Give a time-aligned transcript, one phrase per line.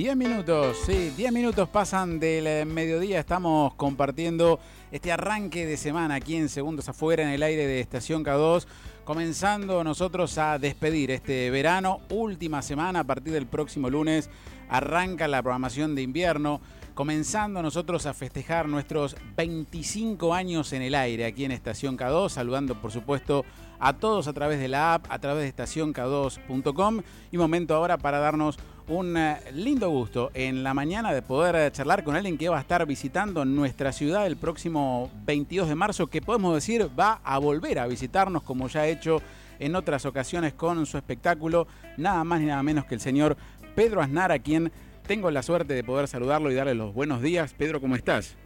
[0.00, 3.20] 10 minutos, sí, 10 minutos pasan del eh, mediodía.
[3.20, 4.58] Estamos compartiendo
[4.90, 8.66] este arranque de semana aquí en Segundos Afuera, en el aire de Estación K2.
[9.04, 14.30] Comenzando nosotros a despedir este verano, última semana, a partir del próximo lunes
[14.70, 16.62] arranca la programación de invierno.
[16.94, 22.80] Comenzando nosotros a festejar nuestros 25 años en el aire aquí en Estación K2, saludando
[22.80, 23.44] por supuesto
[23.78, 27.02] a todos a través de la app, a través de estacionk2.com.
[27.32, 28.58] Y momento ahora para darnos
[28.90, 32.58] un eh, lindo gusto en la mañana de poder eh, charlar con alguien que va
[32.58, 37.38] a estar visitando nuestra ciudad el próximo 22 de marzo, que podemos decir va a
[37.38, 39.22] volver a visitarnos como ya ha hecho
[39.60, 41.68] en otras ocasiones con su espectáculo,
[41.98, 43.36] nada más ni nada menos que el señor
[43.76, 44.72] Pedro Aznar, a quien
[45.06, 47.54] tengo la suerte de poder saludarlo y darle los buenos días.
[47.54, 48.36] Pedro, ¿cómo estás?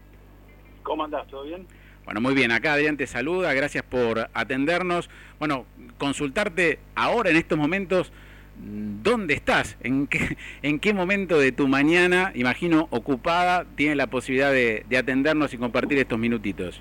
[0.83, 1.27] ¿Cómo andás?
[1.28, 1.66] ¿Todo bien?
[2.05, 5.08] Bueno, muy bien, acá Adrián te saluda, gracias por atendernos.
[5.38, 5.64] Bueno,
[5.97, 8.12] consultarte ahora en estos momentos
[8.56, 9.76] ¿Dónde estás?
[9.82, 15.52] ¿En qué, ¿En qué momento de tu mañana, imagino, ocupada, tienes la posibilidad de, atendernos
[15.55, 16.80] y compartir estos minutitos?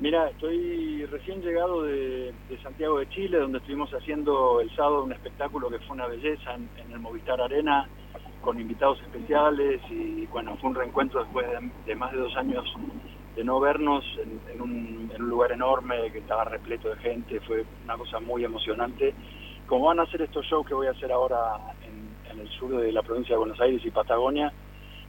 [0.00, 5.68] Mira, estoy recién llegado de, Santiago de Chile, donde estuvimos haciendo el sábado un espectáculo
[5.68, 7.88] que fue una belleza en, el Movistar Arena,
[8.40, 11.46] con invitados especiales y bueno, fue un reencuentro después
[11.86, 12.64] de, más de dos años
[13.34, 14.04] de no vernos
[14.52, 18.44] en, un, en un lugar enorme que estaba repleto de gente, fue una cosa muy
[18.44, 19.12] emocionante
[19.68, 22.92] como van a hacer estos shows que voy a hacer ahora en, el sur de
[22.92, 24.52] la provincia de Buenos Aires y Patagonia,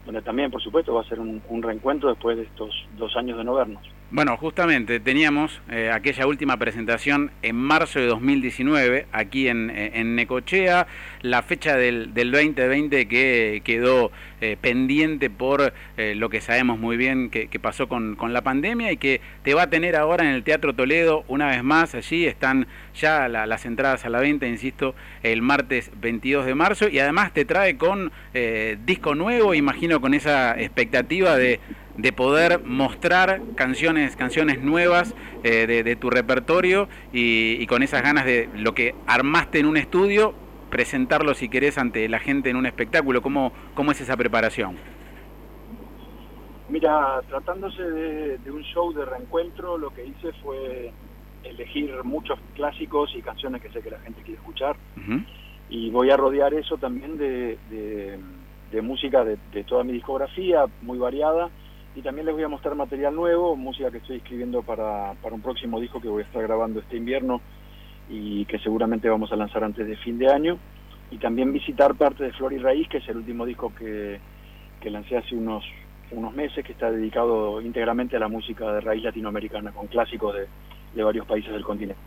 [0.06, 3.44] donde también, por supuesto, va a ser un, reencuentro después de estos dos años de
[3.44, 3.84] no vernos.
[4.12, 10.88] Bueno, justamente teníamos eh, aquella última presentación en marzo de 2019 aquí en, en Necochea,
[11.22, 16.98] la fecha del, del 2020 que quedó eh, pendiente por eh, lo que sabemos muy
[16.98, 20.32] bien que, pasó con, con, la pandemia y que te va a tener ahora en
[20.32, 21.94] el Teatro Toledo una vez más.
[21.94, 26.98] Allí están ya las entradas a la venta, insisto, el martes 22 de marzo y
[26.98, 28.12] además te trae con
[28.86, 31.60] disco nuevo, imagino con esa expectativa de
[32.02, 38.50] de poder mostrar canciones, canciones nuevas eh, de, tu repertorio y, con esas ganas de
[38.56, 40.34] lo que armaste en un estudio,
[40.70, 43.22] presentarlo si querés ante la gente en un espectáculo.
[43.22, 44.78] ¿Cómo, cómo es esa preparación?
[46.70, 50.94] Mira, tratándose de, un show de reencuentro, lo que hice fue
[51.44, 54.78] elegir muchos clásicos y canciones que sé que la gente quiere escuchar.
[55.70, 57.58] Y voy a rodear eso también de,
[58.72, 61.50] de música de, toda mi discografía, muy variada
[61.96, 65.42] y también les voy a mostrar material nuevo, música que estoy escribiendo para, para un
[65.42, 67.42] próximo disco que voy a estar grabando este invierno
[68.10, 70.58] y que seguramente vamos a lanzar antes de fin de año.
[71.12, 74.20] Y también visitar parte de Flor y Raíz, que es el último disco que,
[74.80, 75.66] que lancé hace unos,
[76.12, 80.46] unos meses, que está dedicado íntegramente a la música de raíz latinoamericana, con clásicos de,
[80.94, 82.02] de varios países del continente.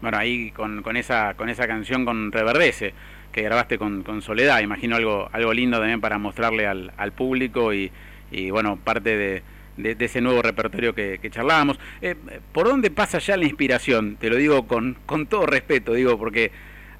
[0.00, 2.94] Bueno, ahí con, con, esa, con esa canción con Reverdece,
[3.30, 7.72] que grabaste con, con Soledad, imagino algo, algo lindo también para mostrarle al, al público
[7.72, 7.92] y,
[8.30, 9.42] y bueno, parte de,
[9.78, 11.78] de, ese nuevo repertorio que, charlábamos.
[12.02, 12.14] Eh,
[12.52, 14.16] ¿Por dónde pasa ya la inspiración?
[14.16, 16.50] Te lo digo con, con todo respeto, digo, porque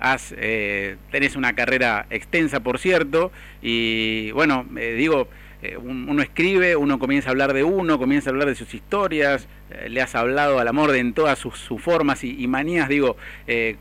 [0.00, 5.28] has, eh, tenés una carrera extensa, por cierto, y bueno, eh, digo,
[5.82, 9.48] uno escribe, uno comienza a hablar de uno, comienza a hablar de sus historias,
[9.88, 13.16] le has hablado al amor de en todas sus, formas y, manías, digo,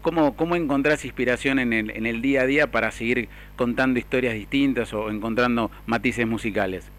[0.01, 4.33] ¿cómo, ¿cómo encontrás inspiración en el, en el día a día para seguir contando historias
[4.33, 6.89] distintas o encontrando matices musicales?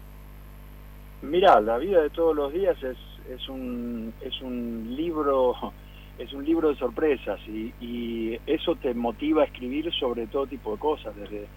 [1.21, 2.97] Mira, la vida de todos los días es,
[3.29, 5.53] es, un, es un libro
[6.19, 10.79] es un libro de sorpresas y, eso te motiva a escribir sobre todo tipo de
[10.79, 11.47] cosas, desde,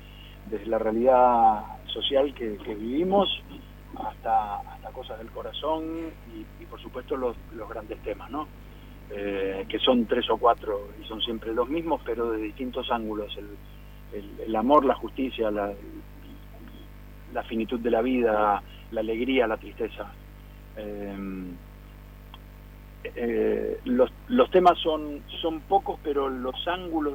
[0.49, 3.29] desde la realidad social que, vivimos
[3.97, 6.11] hasta, hasta cosas del corazón
[6.61, 8.47] y, por supuesto los, los grandes temas, ¿no?
[9.11, 13.37] Eh, que son tres o cuatro y son siempre los mismos, pero de distintos ángulos.
[13.37, 15.73] El, el, amor, la justicia, la,
[17.33, 18.63] la finitud de la vida,
[18.93, 20.13] la alegría, la tristeza.
[20.77, 21.55] Em,
[23.05, 27.15] eh, los, los, temas son, son pocos, pero los ángulos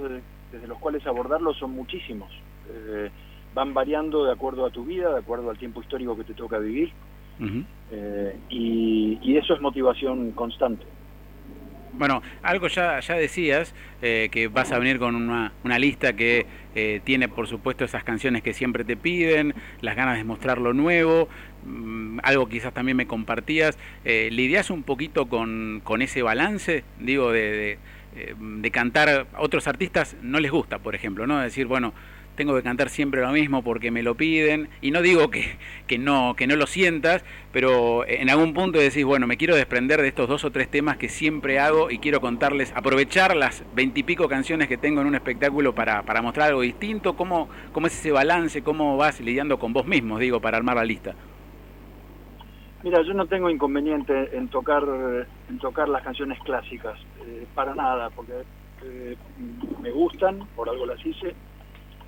[0.52, 2.32] desde los cuales abordarlos son muchísimos.
[2.70, 3.10] Eh,
[3.54, 6.60] van variando de acuerdo a tu vida, de acuerdo al tiempo histórico que te toca
[6.60, 6.92] vivir.
[7.92, 10.86] Eh, y, eso es motivación constante.
[11.94, 16.46] Bueno, algo ya, ya decías, que vas a venir con una, una lista que
[17.04, 21.28] tiene, por supuesto, esas canciones que siempre te piden, las ganas de mostrar lo nuevo,
[21.68, 26.84] Mm, algo quizás también me compartías, eh, ¿lidias un poquito con, con ese balance?
[27.00, 27.80] Digo, de, de,
[28.16, 31.40] eh, cantar a otros artistas no les gusta, por ejemplo, ¿no?
[31.40, 31.94] Decir, bueno,
[32.38, 35.58] tengo que cantar siempre lo mismo porque me lo piden, y no digo que,
[35.88, 40.02] que, no, que no lo sientas, pero en algún punto decís, bueno, me quiero desprender
[40.02, 44.30] de estos dos o tres temas que siempre hago y quiero contarles, aprovechar las veintipico
[44.30, 48.12] canciones que tengo en un espectáculo para, para mostrar algo distinto, ¿Cómo, ¿cómo es ese
[48.12, 51.16] balance, cómo vas lidiando con vos mismos, digo, para armar la lista?
[52.84, 54.84] Mira, yo no tengo inconveniente en tocar,
[55.50, 58.34] en tocar las canciones clásicas, eh, para nada, porque
[58.84, 59.16] eh,
[59.82, 61.34] me gustan, por algo las hice,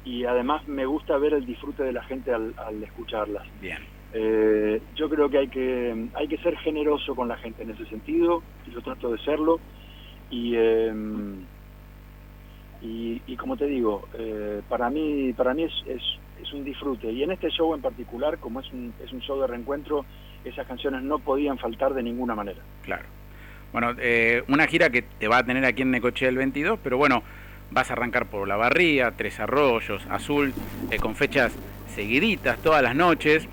[0.06, 2.54] y además me gusta ver el disfrute de la gente al,
[2.84, 3.46] escucharlas.
[3.62, 3.80] Bien.
[4.14, 7.86] Eh, yo creo que hay que hay que ser generoso con la gente en ese
[7.86, 9.60] sentido, y yo trato de serlo,
[10.30, 10.56] y
[12.82, 14.08] y, como te digo,
[14.70, 16.02] para mí para mí es, es,
[16.42, 17.12] es, un disfrute.
[17.12, 20.06] Y en este show en particular, como es un, es un show de reencuentro,
[20.46, 22.60] esas canciones no podían faltar de ninguna manera.
[22.84, 23.04] Claro.
[23.72, 26.98] Bueno, eh, una gira que te va a tener aquí en Necochea el 22, pero
[26.98, 27.22] bueno,
[27.72, 30.54] vas a arrancar por La Barría, Tres Arroyos, Azul,
[30.92, 31.52] eh, con fechas
[31.94, 33.48] seguiditas todas las noches,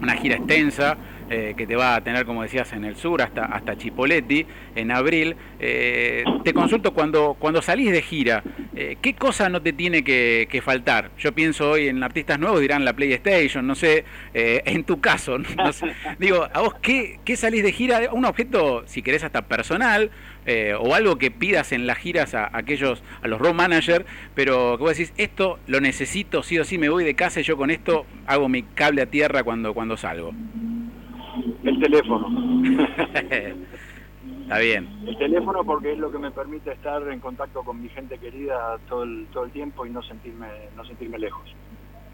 [0.00, 0.96] una gira extensa.
[1.30, 4.90] Eh, que te va a tener, como decías, en el sur hasta, hasta Chipoletti en
[4.90, 5.36] abril.
[5.58, 8.42] Eh, te consulto cuando, cuando salís de gira,
[8.76, 11.10] eh, ¿qué cosa no te tiene que, faltar?
[11.18, 14.04] Yo pienso hoy en artistas nuevos, dirán la PlayStation, no sé,
[14.34, 15.94] en tu caso, no sé.
[16.18, 18.00] digo, ¿a vos qué, qué salís de gira?
[18.12, 20.10] Un objeto, si querés, hasta personal,
[20.78, 24.04] o algo que pidas en las giras a, aquellos, a los road managers,
[24.34, 27.44] pero que vos decís, esto lo necesito, sí o sí me voy de casa y
[27.44, 30.32] yo con esto hago mi cable a tierra cuando, cuando salgo.
[31.64, 32.62] El teléfono.
[34.42, 34.88] Está bien.
[35.06, 38.78] El teléfono porque es lo que me permite estar en contacto con mi gente querida
[38.88, 41.54] todo el, todo el tiempo y no sentirme, no sentirme lejos.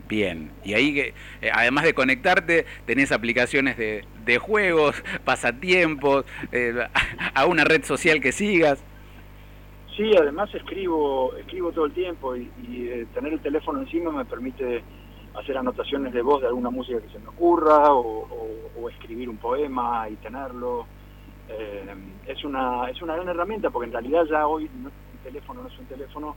[0.09, 6.75] Bien, y ahí que eh, además de conectarte, tenés aplicaciones de, de juegos, pasatiempos, eh,
[7.35, 8.83] a una red social que sigas.
[9.97, 14.83] Sí, además escribo, escribo todo el tiempo y, eh, tener el teléfono encima me permite
[15.35, 20.09] hacer anotaciones de voz de alguna música que se me ocurra o, escribir un poema
[20.09, 20.87] y tenerlo.
[21.49, 21.95] Eh,
[22.27, 24.91] es, una, es una gran herramienta porque en realidad ya hoy un
[25.23, 26.37] teléfono no es un teléfono,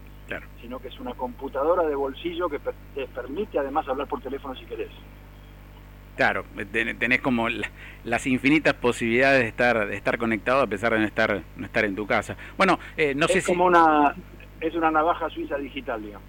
[0.61, 4.65] sino que es una computadora de bolsillo que te permite además hablar por teléfono si
[4.65, 4.91] querés.
[6.15, 11.05] Claro, tenés como las infinitas posibilidades de estar de estar conectado a pesar de no
[11.05, 12.37] estar no estar en tu casa.
[12.55, 14.13] Bueno, eh, no sé si como una
[14.61, 16.27] es una navaja suiza digital, digamos.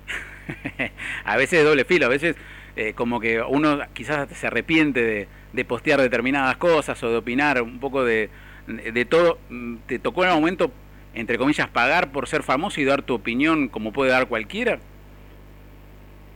[1.25, 2.37] a veces es doble filo, a veces
[2.77, 7.79] eh, como que uno quizás se arrepiente de, postear determinadas cosas o de opinar un
[7.79, 8.29] poco de,
[8.67, 9.39] de todo.
[9.51, 10.73] Mm, ¿Te tocó en algún momento,
[11.15, 14.81] entre comillas, pagar por ser famoso y dar tu opinión como puede dar cualquiera?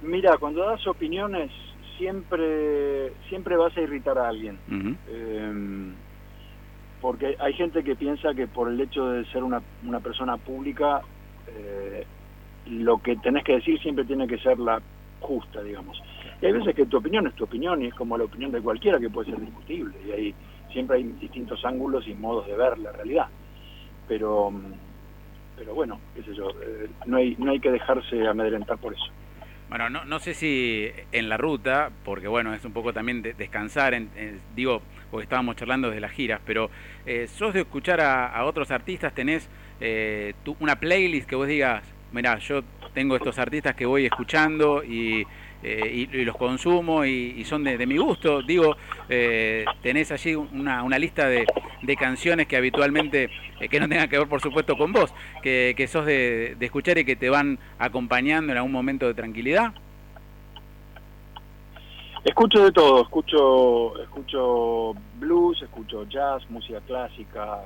[0.02, 1.50] Mira, cuando das opiniones
[1.96, 4.58] siempre siempre vas a irritar a alguien.
[4.70, 5.92] Em,
[7.00, 11.02] porque hay gente que piensa que por el hecho de ser una, una persona pública,
[11.48, 12.06] eh,
[12.70, 14.80] lo que tenés que decir siempre tiene que ser la
[15.20, 16.00] justa, digamos.
[16.40, 18.60] Y hay veces que tu opinión es tu opinión y es como la opinión de
[18.60, 19.94] cualquiera que puede ser discutible.
[20.06, 20.34] Y ahí
[20.72, 23.26] siempre hay distintos ángulos y modos de ver la realidad.
[24.06, 24.52] Pero,
[25.56, 29.06] pero bueno, qué sé yo, eh, no, hay, no hay que dejarse amedrentar por eso.
[29.68, 33.34] Bueno, no, no sé si en la ruta, porque bueno, es un poco también de
[33.34, 34.08] descansar, en,
[34.56, 34.80] digo,
[35.10, 36.70] porque estábamos charlando de las giras, pero
[37.04, 39.50] eh, sos de escuchar a, otros artistas, tenés
[39.80, 41.82] eh, una playlist que vos digas,
[42.12, 42.62] mira, yo
[42.94, 45.26] tengo estos artistas que voy escuchando y,
[45.62, 48.42] eh, y, los consumo y, son de, mi gusto.
[48.42, 48.76] Digo,
[49.08, 51.46] eh, tenés allí una, una lista de,
[51.82, 55.12] de, canciones que habitualmente, eh, que no tengan que ver por supuesto con vos,
[55.42, 59.14] que, que sos de, de, escuchar y que te van acompañando en algún momento de
[59.14, 59.72] tranquilidad.
[62.24, 67.60] Escucho de todo, escucho, escucho blues, escucho jazz, música clásica,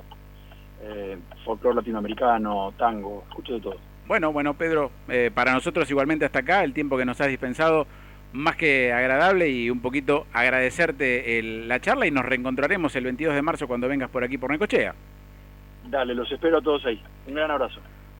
[0.81, 3.92] eh, folclore latinoamericano, tango, escucho de todo.
[4.07, 7.87] Bueno, bueno, Pedro, eh, para nosotros igualmente hasta acá, el tiempo que nos has dispensado,
[8.33, 13.41] más que agradable y un poquito agradecerte la charla y nos reencontraremos el 22 de
[13.41, 14.93] marzo cuando vengas por aquí por Necochea.
[15.89, 17.01] Dale, los espero a todos ahí.
[17.27, 17.79] Un gran abrazo.